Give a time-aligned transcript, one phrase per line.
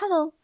[0.00, 0.34] Hello,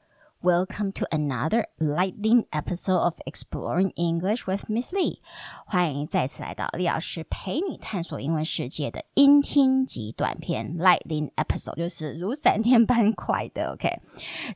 [0.42, 5.20] welcome to another lightning episode of Exploring English with Miss Lee。
[5.66, 13.72] 欢迎再次来到李老师陪你探索英文世界的音听级短片 lightning episode，就是如闪电般快的。
[13.72, 14.00] OK，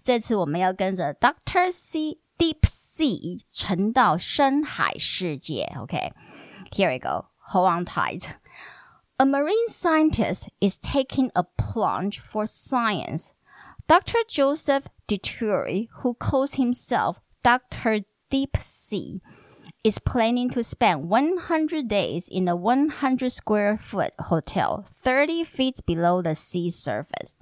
[0.02, 5.72] 这次我们要跟着 Doctor C Deep Sea 沉到深海世界。
[5.80, 6.92] OK，here、okay?
[6.92, 7.26] we go.
[7.52, 8.30] Hold on tight.
[9.16, 13.30] A marine scientist is taking a plunge for science.
[13.87, 14.19] Dr.
[14.29, 17.99] Joseph Dituri, who calls himself Dr.
[18.29, 19.21] Deep Sea,
[19.83, 26.21] is planning to spend 100 days in a 100 square foot hotel 30 feet below
[26.21, 27.35] the sea surface.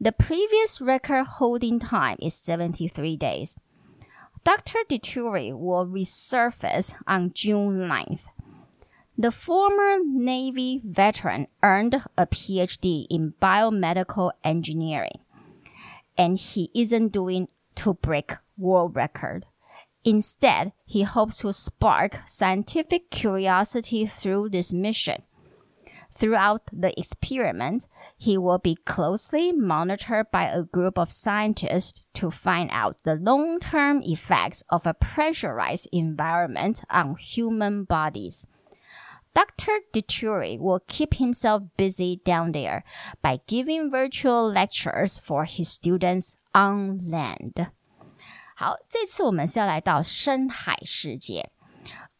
[0.00, 3.56] The previous record holding time is 73 days.
[4.44, 4.78] Dr.
[4.88, 8.24] Dituri will resurface on June 9th.
[9.18, 15.20] The former Navy veteran earned a PhD in biomedical engineering
[16.16, 19.46] and he isn't doing to break world record.
[20.04, 25.22] Instead, he hopes to spark scientific curiosity through this mission.
[26.14, 27.86] Throughout the experiment,
[28.18, 34.02] he will be closely monitored by a group of scientists to find out the long-term
[34.02, 38.46] effects of a pressurized environment on human bodies.
[39.33, 39.81] Dr.
[39.93, 42.83] Dituri will keep himself busy down there
[43.21, 47.67] by giving virtual lectures for his students on land.
[48.55, 51.50] 好，这次我们是要来到深海世界。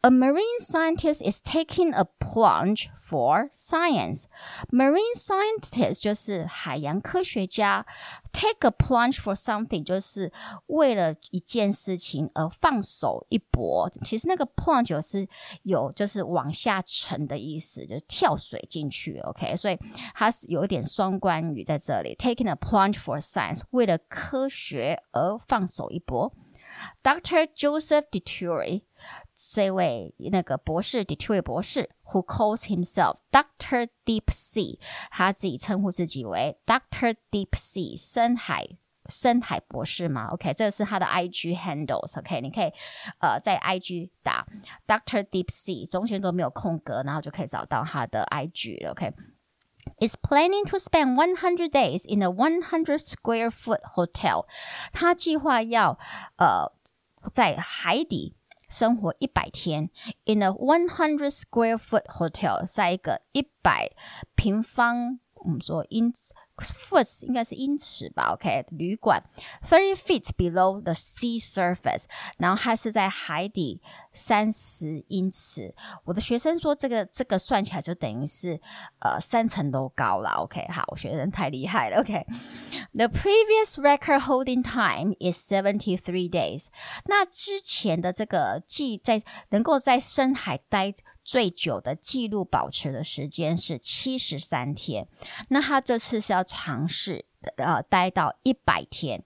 [0.02, 4.26] a marine scientist is taking a plunge for science.
[4.72, 7.86] Marine scientist 就是海洋科学家，
[8.32, 10.32] take a plunge for something 就是
[10.68, 13.90] 为了一件事情而放手一搏。
[14.04, 15.28] 其实那个 plunge 是
[15.64, 19.18] 有就是往下沉的意思，就是跳水进去。
[19.20, 19.78] OK，所以
[20.14, 26.32] 它是有一点双关语在这里，taking a plunge for science 为了科学而放手一搏。
[27.03, 27.49] Dr.
[27.55, 28.83] Joseph Dituri
[29.35, 33.89] 这位那个博士 Dituri 博士，who calls himself Dr.
[34.05, 34.79] Deep Sea，
[35.11, 37.17] 他自己称呼自己为 Dr.
[37.31, 38.67] Deep Sea 深海
[39.09, 42.17] 深海博士嘛？OK，这是他的 IG handles。
[42.19, 42.73] OK，你可以
[43.19, 44.47] 呃在 IG 打
[44.87, 45.25] Dr.
[45.25, 48.93] Deep Sea，中间都没有空格，然后就可以找到他的 IG 了。
[48.93, 49.13] OK。
[50.00, 54.46] is planning to spend 100 days in a 100 square foot hotel。
[54.92, 55.98] 他计划要
[56.38, 56.72] 呃
[57.34, 58.36] 在海底
[58.70, 59.90] 生活一百天，
[60.26, 63.92] in a 100 square foot hotel，在一个一百
[64.36, 66.12] 平方我们说英
[66.63, 69.23] foot 应该是英尺吧，OK，旅馆
[69.67, 72.05] thirty feet below the sea surface，
[72.39, 73.81] 然后它是在海底
[74.13, 75.75] 三十英尺。
[76.05, 78.61] 我的学生说这个这个算起来就等于是
[79.01, 82.27] 呃三层楼高了，OK，好，我学生太厉害了，OK。
[82.93, 86.67] The previous record holding time is seventy three days。
[87.07, 90.95] 那之前的这个记在能够在深海待。
[91.33, 95.09] 最久的记录保持的时间是七十三天，
[95.49, 97.25] 那他这次是要尝试
[97.57, 99.25] 呃待到一百天。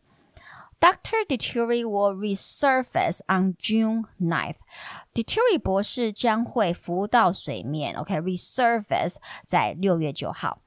[0.78, 1.26] Dr.
[1.26, 4.58] Dituri will resurface on June ninth.
[5.12, 10.60] Dituri 博士将会浮到水面，OK，resurface、在六月九号。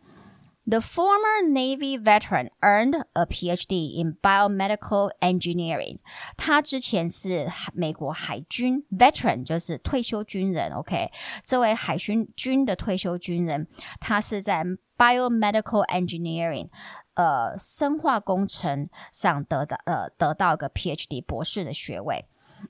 [0.69, 5.99] the former Navy veteran earned a PhD in biomedical engineering。
[6.37, 10.72] 他之前是美国海军 veteran，就是退休军人。
[10.72, 11.11] OK，
[11.45, 13.67] 这位海军军的退休军人，
[14.00, 14.65] 他是在
[14.97, 16.71] biomedical engineering，
[17.15, 22.25] 呃，生化工程上得到呃得到一个 PhD 博士的学位。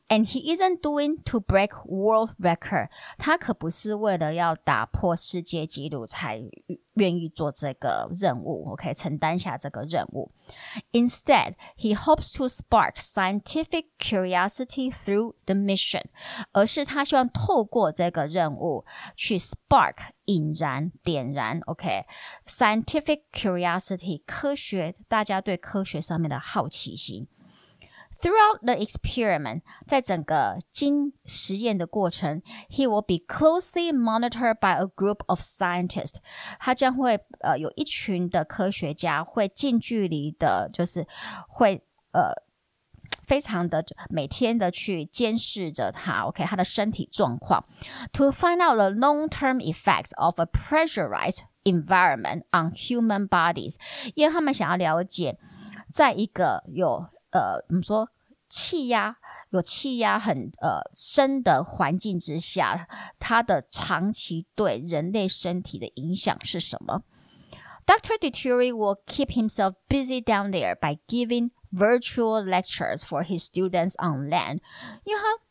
[0.08, 2.88] And he isn't doing to break world record。
[3.16, 6.42] 他可不是为了要打破世界纪录才
[6.99, 10.31] 愿意做这个任务，OK，承担下这个任务。
[10.91, 16.03] Instead, he hopes to spark scientific curiosity through the mission。
[16.51, 27.27] 而是他希望透过这个任务去 spark 引燃、点燃，OK，scientific curiosity 科学大家对科学上面的好奇心。
[28.18, 36.16] Throughout the experiment，在整个经实验的过程，he will be closely monitored by a group of scientists。
[36.60, 41.06] 他将会呃有一群的科学家会近距离的，就是
[41.48, 42.32] 会呃
[43.26, 47.64] 非常的每天的去监视着他，OK，他的身体状况，
[48.12, 53.76] to find out the long-term effects of a pressurized environment on human bodies，
[54.14, 55.36] 因为他们想要了解，
[55.90, 58.09] 在一个有 呃，我们说
[58.49, 59.15] 气压
[59.51, 62.87] 有气压很呃深的环境之下，
[63.19, 67.03] 它的长期对人类身体的影响是什么
[67.85, 74.29] ？Doctor Deturi will keep himself busy down there by giving virtual lectures for his students on
[74.29, 74.61] land，
[75.03, 75.43] 因为他。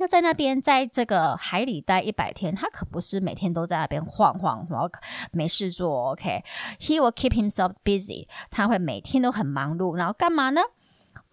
[0.00, 4.90] 要在那边，在这个海里待一百天，他可不是每天都在那边晃晃，然后
[5.32, 6.10] 没事做。
[6.10, 10.60] OK，he、will keep himself busy，他会每天都很忙碌，然后干嘛呢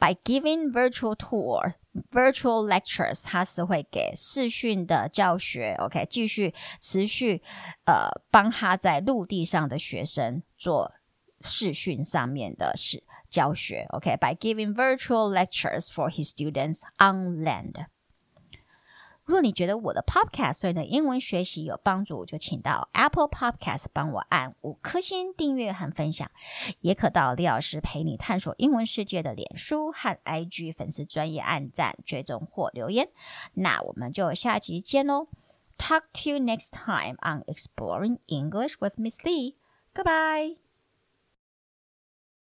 [0.03, 1.75] ？By giving virtual tour,
[2.11, 5.75] virtual lectures，他是会给视讯的教学。
[5.79, 7.43] OK，继续持续
[7.85, 10.93] 呃帮他在陆地上的学生做
[11.41, 13.87] 视讯上面的事教学。
[13.91, 14.39] OK，by、okay?
[14.39, 17.87] giving virtual lectures for his students on land。
[19.26, 26.30] 如果你觉得我的 Podcast 对你的英文学习有帮助，就请到 Apple Podcast 帮我按五颗星订阅和分享，
[26.82, 33.10] 也可到李老师陪你探索英文世界的脸书和 IG 粉丝专业按赞、追踪或留言。
[33.54, 35.28] 那我们就下集见喽
[35.78, 39.56] ！Talk to you next time on Exploring English with Miss Lee.
[39.94, 40.63] Goodbye.